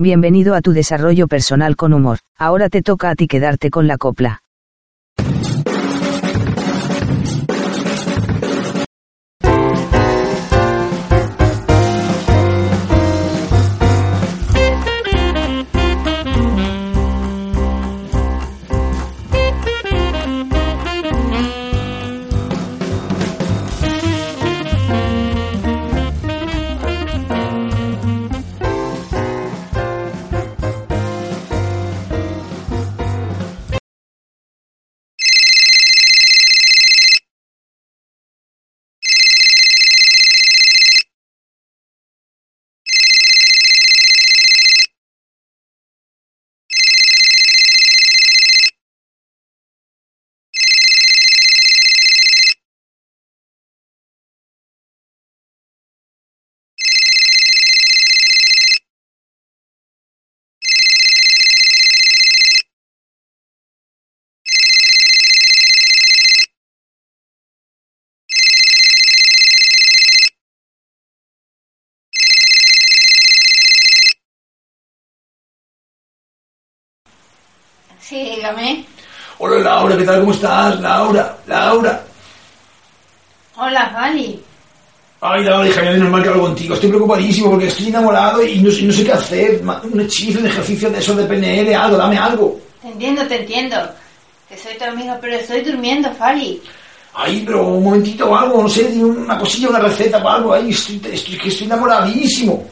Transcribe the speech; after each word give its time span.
Bienvenido 0.00 0.54
a 0.54 0.60
tu 0.60 0.70
desarrollo 0.70 1.26
personal 1.26 1.74
con 1.74 1.92
humor. 1.92 2.18
Ahora 2.38 2.68
te 2.68 2.82
toca 2.82 3.10
a 3.10 3.16
ti 3.16 3.26
quedarte 3.26 3.68
con 3.68 3.88
la 3.88 3.98
copla. 3.98 4.42
Sí, 78.08 78.32
dígame. 78.36 78.84
Hola 79.38 79.58
Laura, 79.58 79.96
¿qué 79.96 80.04
tal? 80.04 80.20
¿Cómo 80.20 80.32
estás? 80.32 80.80
Laura, 80.80 81.36
Laura. 81.46 82.02
Hola, 83.56 83.90
Fali. 83.92 84.40
Ay, 85.20 85.44
Laura, 85.44 85.68
hija, 85.68 85.90
es 85.90 85.98
normal 85.98 86.22
que 86.22 86.28
hablo 86.28 86.42
contigo. 86.42 86.74
Estoy 86.74 86.88
preocupadísimo 86.90 87.50
porque 87.50 87.66
estoy 87.66 87.88
enamorado 87.88 88.42
y 88.46 88.60
no, 88.60 88.70
sé- 88.70 88.82
no 88.82 88.92
sé 88.92 89.04
qué 89.04 89.12
hacer. 89.12 89.60
Un 89.92 90.00
hechizo, 90.00 90.38
un 90.38 90.46
ejercicio 90.46 90.90
de 90.90 90.98
eso 91.00 91.14
de 91.14 91.24
PNL, 91.24 91.74
algo, 91.74 91.96
dame 91.96 92.16
algo. 92.18 92.60
Te 92.80 92.88
entiendo, 92.88 93.26
te 93.26 93.40
entiendo. 93.40 93.76
Que 94.48 94.56
soy 94.56 94.78
tu 94.78 94.84
amiga, 94.84 95.18
pero 95.20 95.34
estoy 95.36 95.60
durmiendo, 95.60 96.10
Fali. 96.14 96.62
Ay, 97.14 97.42
pero 97.44 97.66
un 97.66 97.82
momentito 97.84 98.30
o 98.30 98.36
algo, 98.36 98.62
no 98.62 98.68
sé, 98.68 98.84
una 98.84 99.36
cosilla, 99.38 99.68
una 99.70 99.80
receta 99.80 100.18
o 100.18 100.28
algo. 100.28 100.54
Ay, 100.54 100.70
estoy, 100.70 101.00
estoy, 101.12 101.38
estoy 101.44 101.66
enamoradísimo. 101.66 102.64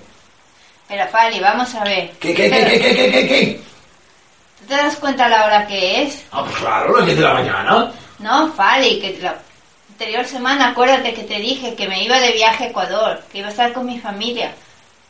Pero, 0.89 1.05
Fali, 1.09 1.41
vamos 1.41 1.75
a 1.75 1.83
ver. 1.85 2.13
¿Qué, 2.21 2.33
qué, 2.33 2.49
qué, 2.49 2.65
qué, 2.65 2.79
qué, 2.81 2.95
qué, 2.97 3.11
qué, 3.11 3.29
qué? 3.29 3.61
¿Tú 4.59 4.67
te 4.67 4.75
das 4.75 4.97
cuenta 4.97 5.29
la 5.29 5.45
hora 5.47 5.67
que 5.67 6.03
es? 6.03 6.25
Ah, 6.33 6.43
pues 6.45 6.57
claro, 6.57 6.97
las 6.97 7.07
10 7.07 7.19
de 7.19 7.25
la 7.25 7.35
mañana. 7.35 7.93
No, 8.19 8.53
Fali, 8.53 8.99
que 9.01 9.19
la 9.21 9.37
anterior 9.91 10.25
semana 10.25 10.69
acuérdate 10.71 11.15
que 11.15 11.25
te 11.25 11.39
dije 11.39 11.75
que 11.75 11.89
me 11.89 12.03
iba 12.03 12.19
de 12.21 12.33
viaje 12.33 12.65
a 12.65 12.69
Ecuador, 12.69 13.23
que 13.31 13.39
iba 13.39 13.49
a 13.49 13.51
estar 13.51 13.73
con 13.73 13.87
mi 13.87 13.99
familia. 13.99 14.53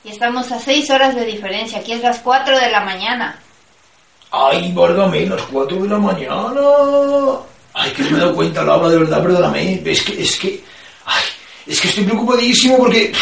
Y 0.04 0.10
estamos 0.10 0.52
a 0.52 0.58
seis 0.58 0.88
horas 0.90 1.14
de 1.14 1.24
diferencia, 1.24 1.78
aquí 1.78 1.92
es 1.92 2.02
las 2.02 2.18
cuatro 2.20 2.58
de 2.58 2.70
la 2.70 2.80
mañana. 2.80 3.40
Ay, 4.30 4.72
válgame, 4.72 5.26
las 5.26 5.42
4 5.42 5.82
de 5.82 5.88
la 5.88 5.98
mañana. 5.98 6.52
Ay, 7.72 7.90
que 7.92 8.02
no 8.02 8.10
me 8.10 8.16
he 8.16 8.20
dado 8.20 8.34
cuenta, 8.34 8.64
Laura, 8.64 8.88
de 8.88 8.98
verdad, 8.98 9.22
perdóname. 9.22 9.82
Es 9.84 10.02
que, 10.02 10.22
es 10.22 10.36
que, 10.36 10.64
ay, 11.04 11.24
es 11.66 11.80
que 11.80 11.88
estoy 11.88 12.04
preocupadísimo 12.04 12.78
porque 12.78 13.12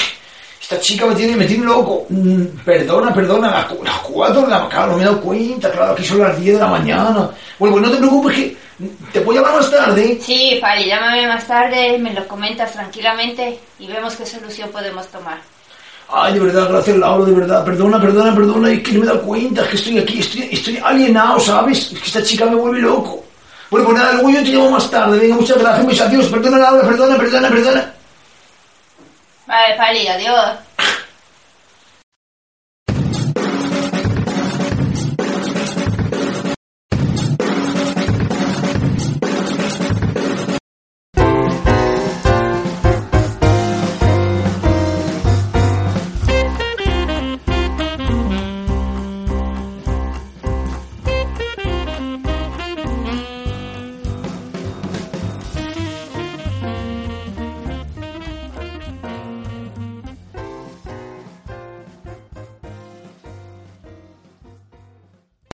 esta 0.65 0.81
chica 0.81 1.05
me 1.05 1.15
tiene, 1.15 1.37
me 1.37 1.45
tiene 1.45 1.67
loco. 1.67 2.07
Mm, 2.09 2.43
Perdona, 2.65 3.13
perdona, 3.13 3.51
las, 3.51 3.71
las 3.83 3.99
4 3.99 4.41
de 4.43 4.49
la 4.49 4.61
mañana, 4.61 4.87
no 4.87 4.97
me 4.97 5.03
he 5.03 5.05
dado 5.05 5.21
cuenta, 5.21 5.71
claro, 5.71 5.93
aquí 5.93 6.05
son 6.05 6.21
las 6.21 6.41
10 6.41 6.55
de 6.55 6.61
la 6.61 6.69
mañana. 6.69 7.31
Bueno, 7.59 7.77
pues 7.77 7.83
no 7.87 7.91
te 7.91 7.97
preocupes 7.99 8.35
que 8.35 8.57
te 9.13 9.21
voy 9.21 9.37
a 9.37 9.41
llamar 9.41 9.57
más 9.61 9.71
tarde. 9.71 10.19
Sí, 10.23 10.57
Fali, 10.63 10.87
llámame 10.87 11.29
más 11.29 11.47
tarde, 11.47 11.99
me 11.99 12.15
lo 12.15 12.27
comentas 12.27 12.73
tranquilamente 12.73 13.59
y 13.79 13.87
vemos 13.89 14.17
qué 14.17 14.25
solución 14.25 14.71
podemos 14.71 15.07
tomar. 15.09 15.37
Ay, 16.09 16.33
de 16.33 16.41
verdad, 16.41 16.69
gracias, 16.71 16.97
Laura, 16.97 17.27
de 17.27 17.33
verdad, 17.33 17.63
perdona, 17.63 18.01
perdona, 18.01 18.35
perdona, 18.35 18.71
es 18.71 18.81
que 18.83 18.93
no 18.93 19.01
me 19.01 19.05
he 19.05 19.09
dado 19.09 19.23
cuenta, 19.23 19.63
es 19.65 19.69
que 19.69 19.77
estoy 19.77 19.99
aquí, 19.99 20.21
estoy, 20.21 20.49
estoy 20.51 20.79
alienado, 20.83 21.39
¿sabes? 21.41 21.93
Es 21.93 21.99
que 22.01 22.07
esta 22.07 22.23
chica 22.23 22.47
me 22.47 22.55
vuelve 22.55 22.81
loco. 22.81 23.23
Bueno, 23.71 23.85
pues 23.87 23.99
nada, 23.99 24.15
luego 24.15 24.31
yo 24.31 24.43
te 24.43 24.51
llamo 24.51 24.71
más 24.71 24.91
tarde, 24.91 25.19
venga, 25.19 25.35
muchas 25.37 25.59
gracias, 25.59 25.87
beso, 25.87 26.05
adiós, 26.05 26.27
perdona, 26.29 26.57
Laura, 26.57 26.89
perdona, 26.89 27.17
perdona, 27.19 27.49
perdona. 27.51 27.95
Vale, 29.47 29.77
Fali, 29.77 30.09
adiós. 30.09 30.74